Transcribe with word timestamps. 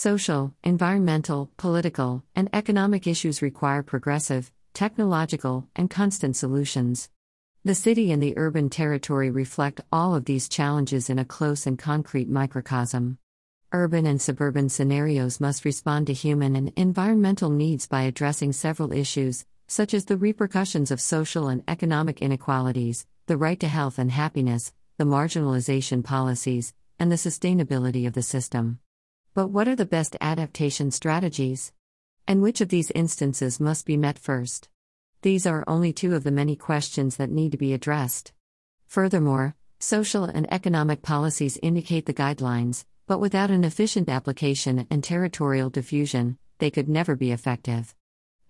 Social, 0.00 0.54
environmental, 0.62 1.50
political, 1.56 2.22
and 2.36 2.48
economic 2.52 3.08
issues 3.08 3.42
require 3.42 3.82
progressive, 3.82 4.52
technological, 4.72 5.66
and 5.74 5.90
constant 5.90 6.36
solutions. 6.36 7.10
The 7.64 7.74
city 7.74 8.12
and 8.12 8.22
the 8.22 8.38
urban 8.38 8.70
territory 8.70 9.28
reflect 9.28 9.80
all 9.90 10.14
of 10.14 10.24
these 10.24 10.48
challenges 10.48 11.10
in 11.10 11.18
a 11.18 11.24
close 11.24 11.66
and 11.66 11.76
concrete 11.76 12.28
microcosm. 12.28 13.18
Urban 13.72 14.06
and 14.06 14.22
suburban 14.22 14.68
scenarios 14.68 15.40
must 15.40 15.64
respond 15.64 16.06
to 16.06 16.12
human 16.12 16.54
and 16.54 16.72
environmental 16.76 17.50
needs 17.50 17.88
by 17.88 18.02
addressing 18.02 18.52
several 18.52 18.92
issues, 18.92 19.46
such 19.66 19.94
as 19.94 20.04
the 20.04 20.16
repercussions 20.16 20.92
of 20.92 21.00
social 21.00 21.48
and 21.48 21.64
economic 21.66 22.22
inequalities, 22.22 23.04
the 23.26 23.36
right 23.36 23.58
to 23.58 23.66
health 23.66 23.98
and 23.98 24.12
happiness, 24.12 24.72
the 24.96 25.02
marginalization 25.02 26.04
policies, 26.04 26.72
and 27.00 27.10
the 27.10 27.16
sustainability 27.16 28.06
of 28.06 28.12
the 28.12 28.22
system. 28.22 28.78
But 29.38 29.52
what 29.52 29.68
are 29.68 29.76
the 29.76 29.86
best 29.86 30.16
adaptation 30.20 30.90
strategies? 30.90 31.72
And 32.26 32.42
which 32.42 32.60
of 32.60 32.70
these 32.70 32.90
instances 32.90 33.60
must 33.60 33.86
be 33.86 33.96
met 33.96 34.18
first? 34.18 34.68
These 35.22 35.46
are 35.46 35.62
only 35.68 35.92
two 35.92 36.16
of 36.16 36.24
the 36.24 36.32
many 36.32 36.56
questions 36.56 37.14
that 37.18 37.30
need 37.30 37.52
to 37.52 37.56
be 37.56 37.72
addressed. 37.72 38.32
Furthermore, 38.88 39.54
social 39.78 40.24
and 40.24 40.52
economic 40.52 41.02
policies 41.02 41.56
indicate 41.62 42.06
the 42.06 42.12
guidelines, 42.12 42.84
but 43.06 43.20
without 43.20 43.52
an 43.52 43.62
efficient 43.62 44.08
application 44.08 44.88
and 44.90 45.04
territorial 45.04 45.70
diffusion, 45.70 46.36
they 46.58 46.72
could 46.72 46.88
never 46.88 47.14
be 47.14 47.30
effective. 47.30 47.94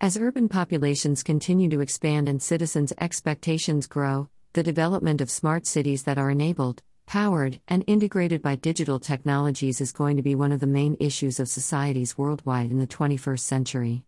As 0.01 0.17
urban 0.17 0.49
populations 0.49 1.21
continue 1.21 1.69
to 1.69 1.81
expand 1.81 2.27
and 2.27 2.41
citizens' 2.41 2.93
expectations 2.99 3.85
grow, 3.85 4.27
the 4.53 4.63
development 4.63 5.21
of 5.21 5.29
smart 5.29 5.67
cities 5.67 6.01
that 6.05 6.17
are 6.17 6.31
enabled, 6.31 6.81
powered, 7.09 7.59
and 7.67 7.83
integrated 7.87 8.39
by 8.39 8.55
digital 8.55 8.99
technologies 8.99 9.81
is 9.81 9.91
going 9.91 10.15
to 10.15 10.21
be 10.21 10.35
one 10.35 10.51
of 10.51 10.59
the 10.59 10.67
main 10.67 10.95
issues 10.99 11.39
of 11.39 11.49
societies 11.49 12.19
worldwide 12.19 12.69
in 12.69 12.77
the 12.77 12.85
21st 12.85 13.39
century. 13.39 14.03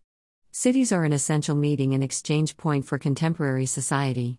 Cities 0.52 0.92
are 0.92 1.02
an 1.02 1.12
essential 1.12 1.56
meeting 1.56 1.94
and 1.94 2.04
exchange 2.04 2.56
point 2.56 2.86
for 2.86 2.98
contemporary 2.98 3.66
society. 3.66 4.38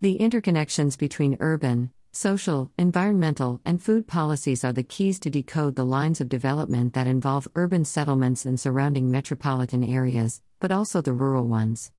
The 0.00 0.18
interconnections 0.18 0.98
between 0.98 1.36
urban, 1.38 1.92
Social, 2.12 2.72
environmental, 2.76 3.60
and 3.64 3.80
food 3.80 4.08
policies 4.08 4.64
are 4.64 4.72
the 4.72 4.82
keys 4.82 5.20
to 5.20 5.30
decode 5.30 5.76
the 5.76 5.86
lines 5.86 6.20
of 6.20 6.28
development 6.28 6.94
that 6.94 7.06
involve 7.06 7.46
urban 7.54 7.84
settlements 7.84 8.44
and 8.44 8.58
surrounding 8.58 9.08
metropolitan 9.08 9.84
areas, 9.84 10.42
but 10.58 10.72
also 10.72 11.00
the 11.00 11.12
rural 11.12 11.46
ones. 11.46 11.92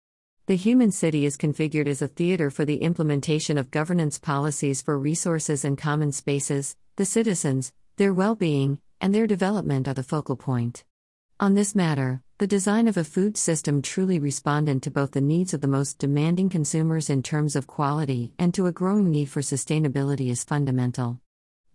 The 0.51 0.57
human 0.57 0.91
city 0.91 1.25
is 1.25 1.37
configured 1.37 1.87
as 1.87 2.01
a 2.01 2.09
theater 2.09 2.49
for 2.49 2.65
the 2.65 2.81
implementation 2.81 3.57
of 3.57 3.71
governance 3.71 4.19
policies 4.19 4.81
for 4.81 4.99
resources 4.99 5.63
and 5.63 5.77
common 5.77 6.11
spaces, 6.11 6.75
the 6.97 7.05
citizens, 7.05 7.71
their 7.95 8.13
well 8.13 8.35
being, 8.35 8.79
and 8.99 9.15
their 9.15 9.27
development 9.27 9.87
are 9.87 9.93
the 9.93 10.03
focal 10.03 10.35
point. 10.35 10.83
On 11.39 11.53
this 11.53 11.73
matter, 11.73 12.21
the 12.37 12.47
design 12.47 12.89
of 12.89 12.97
a 12.97 13.05
food 13.05 13.37
system 13.37 13.81
truly 13.81 14.19
respondent 14.19 14.83
to 14.83 14.91
both 14.91 15.11
the 15.11 15.21
needs 15.21 15.53
of 15.53 15.61
the 15.61 15.69
most 15.69 15.99
demanding 15.99 16.49
consumers 16.49 17.09
in 17.09 17.23
terms 17.23 17.55
of 17.55 17.65
quality 17.65 18.33
and 18.37 18.53
to 18.53 18.67
a 18.67 18.73
growing 18.73 19.09
need 19.09 19.29
for 19.29 19.39
sustainability 19.39 20.29
is 20.29 20.43
fundamental. 20.43 21.21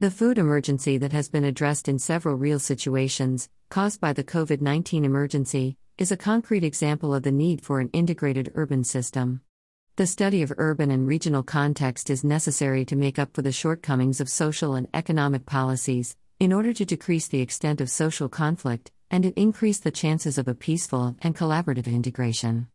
The 0.01 0.11
food 0.11 0.37
emergency 0.37 0.99
that 0.99 1.13
has 1.13 1.31
been 1.31 1.45
addressed 1.45 1.89
in 1.89 1.99
several 1.99 2.35
real 2.35 2.59
situations, 2.59 3.49
caused 3.71 4.03
by 4.03 4.13
the 4.13 4.23
COVID 4.23 4.61
19 4.61 5.07
emergency, 5.07 5.79
is 5.99 6.13
a 6.13 6.17
concrete 6.17 6.63
example 6.63 7.15
of 7.15 7.23
the 7.23 7.33
need 7.33 7.63
for 7.63 7.81
an 7.81 7.89
integrated 7.95 8.53
urban 8.55 8.85
system. 8.85 9.41
The 9.97 10.07
study 10.07 10.43
of 10.43 10.53
urban 10.59 10.91
and 10.91 11.09
regional 11.09 11.43
context 11.43 12.11
is 12.11 12.23
necessary 12.23 12.85
to 12.85 12.97
make 12.97 13.19
up 13.19 13.33
for 13.33 13.41
the 13.41 13.51
shortcomings 13.51 14.21
of 14.21 14.29
social 14.29 14.75
and 14.75 14.89
economic 14.93 15.47
policies, 15.47 16.15
in 16.39 16.53
order 16.53 16.75
to 16.75 16.85
decrease 16.85 17.29
the 17.29 17.41
extent 17.41 17.81
of 17.81 17.89
social 17.89 18.29
conflict, 18.29 18.93
and 19.11 19.25
it 19.25 19.33
increased 19.39 19.85
the 19.85 19.91
chances 19.91 20.37
of 20.37 20.49
a 20.49 20.55
peaceful 20.55 21.17
and 21.23 21.35
collaborative 21.35 21.87
integration. 21.87 22.69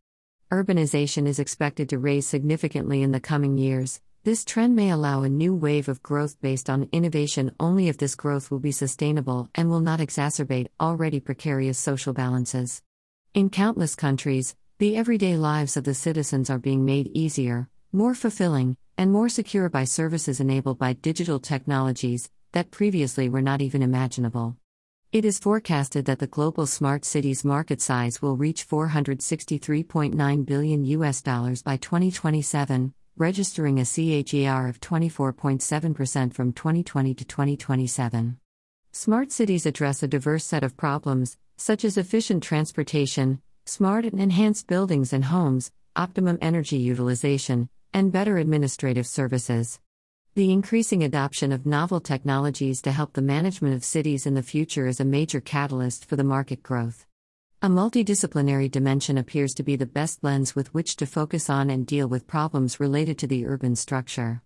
Urbanization 0.52 1.28
is 1.28 1.38
expected 1.38 1.90
to 1.90 2.00
rise 2.00 2.26
significantly 2.26 3.04
in 3.04 3.12
the 3.12 3.20
coming 3.20 3.56
years. 3.56 4.02
This 4.24 4.44
trend 4.44 4.76
may 4.76 4.90
allow 4.90 5.22
a 5.22 5.30
new 5.30 5.54
wave 5.54 5.90
of 5.90 6.02
growth 6.02 6.42
based 6.42 6.72
on 6.72 6.90
innovation 6.92 7.52
only 7.60 7.88
if 7.88 8.00
this 8.00 8.16
growth 8.16 8.50
will 8.50 8.60
be 8.60 8.72
sustainable 8.72 9.48
and 9.54 9.70
will 9.70 9.80
not 9.80 10.00
exacerbate 10.00 10.70
already 10.80 11.20
precarious 11.20 11.78
social 11.78 12.14
balances. 12.14 12.82
In 13.34 13.50
countless 13.50 13.96
countries, 13.96 14.58
the 14.78 14.98
everyday 14.98 15.38
lives 15.38 15.78
of 15.78 15.86
the 15.86 15.94
citizens 15.94 16.50
are 16.50 16.60
being 16.60 16.84
made 16.84 17.08
easier, 17.14 17.70
more 17.94 18.14
fulfilling, 18.14 18.76
and 18.98 19.10
more 19.10 19.30
secure 19.30 19.70
by 19.70 19.86
services 19.86 20.42
enabled 20.42 20.78
by 20.78 20.92
digital 20.92 21.40
technologies 21.40 22.30
that 22.52 22.72
previously 22.72 23.30
were 23.30 23.42
not 23.42 23.62
even 23.62 23.82
imaginable. 23.82 24.58
It 25.14 25.24
is 25.24 25.40
forecasted 25.40 26.04
that 26.08 26.20
the 26.20 26.28
global 26.28 26.68
smart 26.68 27.06
cities 27.06 27.46
market 27.46 27.80
size 27.80 28.22
will 28.22 28.36
reach 28.36 28.68
463.9 28.68 30.46
billion 30.46 30.84
US 30.84 31.22
dollars 31.22 31.62
by 31.62 31.78
2027, 31.78 32.94
registering 33.16 33.80
a 33.80 33.84
CAGR 33.84 34.68
of 34.68 34.82
24.7% 34.82 36.34
from 36.34 36.52
2020 36.52 37.14
to 37.14 37.24
2027. 37.24 38.38
Smart 38.92 39.32
cities 39.32 39.66
address 39.66 40.04
a 40.04 40.08
diverse 40.10 40.44
set 40.44 40.66
of 40.66 40.76
problems, 40.76 41.38
such 41.62 41.86
as 41.86 41.96
efficient 41.96 42.42
transportation, 42.42 43.40
smart 43.66 44.04
and 44.04 44.20
enhanced 44.20 44.66
buildings 44.66 45.14
and 45.14 45.26
homes, 45.26 45.72
optimum 45.96 46.36
energy 46.42 46.78
utilization, 46.78 47.70
and 47.94 48.12
better 48.12 48.38
administrative 48.38 49.06
services. 49.06 49.80
The 50.34 50.52
increasing 50.52 51.04
adoption 51.04 51.52
of 51.52 51.68
novel 51.68 52.00
technologies 52.00 52.82
to 52.82 52.92
help 52.92 53.14
the 53.14 53.22
management 53.22 53.76
of 53.76 53.84
cities 53.84 54.26
in 54.26 54.34
the 54.34 54.42
future 54.42 54.88
is 54.88 55.00
a 55.00 55.06
major 55.06 55.40
catalyst 55.40 56.06
for 56.06 56.16
the 56.16 56.24
market 56.24 56.64
growth. 56.64 57.06
A 57.62 57.68
multidisciplinary 57.70 58.72
dimension 58.72 59.20
appears 59.20 59.54
to 59.54 59.62
be 59.62 59.76
the 59.76 59.86
best 59.86 60.24
lens 60.24 60.56
with 60.56 60.74
which 60.74 60.96
to 60.96 61.06
focus 61.06 61.48
on 61.48 61.70
and 61.70 61.86
deal 61.86 62.08
with 62.08 62.26
problems 62.26 62.80
related 62.80 63.20
to 63.20 63.28
the 63.28 63.46
urban 63.46 63.76
structure. 63.76 64.42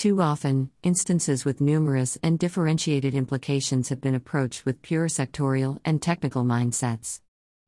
Too 0.00 0.22
often, 0.22 0.70
instances 0.82 1.44
with 1.44 1.60
numerous 1.60 2.16
and 2.22 2.38
differentiated 2.38 3.14
implications 3.14 3.90
have 3.90 4.00
been 4.00 4.14
approached 4.14 4.64
with 4.64 4.80
pure 4.80 5.08
sectorial 5.08 5.78
and 5.84 6.00
technical 6.00 6.42
mindsets. 6.42 7.20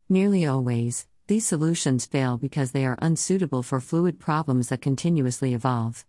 Nearly 0.08 0.46
always, 0.46 1.06
these 1.26 1.46
solutions 1.46 2.06
fail 2.06 2.38
because 2.38 2.72
they 2.72 2.86
are 2.86 2.98
unsuitable 3.02 3.62
for 3.62 3.80
fluid 3.80 4.18
problems 4.18 4.70
that 4.70 4.80
continuously 4.80 5.52
evolve. 5.52 6.06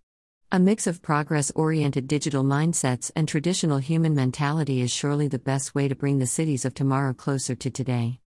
A 0.49 0.59
mix 0.59 0.87
of 0.87 1.01
progress 1.01 1.51
oriented 1.55 2.07
digital 2.07 2.45
mindsets 2.45 3.11
and 3.17 3.27
traditional 3.27 3.79
human 3.79 4.15
mentality 4.15 4.79
is 4.79 4.91
surely 4.91 5.27
the 5.27 5.39
best 5.39 5.75
way 5.75 5.89
to 5.89 5.93
bring 5.93 6.19
the 6.19 6.25
cities 6.25 6.63
of 6.63 6.73
tomorrow 6.73 7.11
closer 7.11 7.53
to 7.53 7.69
today. 7.69 8.21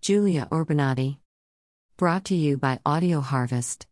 Julia 0.00 0.48
Urbinati. 0.50 1.18
Brought 1.98 2.24
to 2.24 2.34
you 2.34 2.56
by 2.56 2.78
Audio 2.86 3.20
Harvest. 3.20 3.86